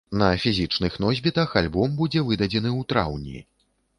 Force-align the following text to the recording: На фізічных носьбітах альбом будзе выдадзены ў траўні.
На 0.19 0.27
фізічных 0.43 0.95
носьбітах 1.03 1.53
альбом 1.61 1.93
будзе 2.01 2.25
выдадзены 2.29 2.69
ў 2.79 2.91
траўні. 2.95 3.39